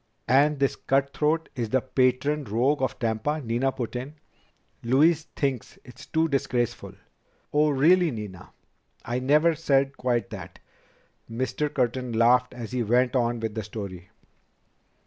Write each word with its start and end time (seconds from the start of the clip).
"And 0.27 0.57
this 0.57 0.75
cutthroat 0.75 1.47
is 1.55 1.69
the 1.69 1.79
patron 1.79 2.43
rogue 2.45 2.81
of 2.81 2.97
Tampa," 2.97 3.39
Nina 3.39 3.71
put 3.71 3.95
in. 3.95 4.15
"Louise 4.81 5.25
thinks 5.35 5.77
it's 5.83 6.07
too 6.07 6.27
disgraceful." 6.27 6.95
"Oh, 7.53 7.69
really, 7.69 8.09
Nina. 8.09 8.49
I 9.05 9.19
never 9.19 9.53
said 9.53 9.95
quite 9.97 10.31
that" 10.31 10.57
Mr. 11.31 11.71
Curtin 11.71 12.13
laughed 12.13 12.55
as 12.55 12.71
he 12.71 12.81
went 12.81 13.15
on 13.15 13.41
with 13.41 13.53
the 13.53 13.61
story. 13.61 14.09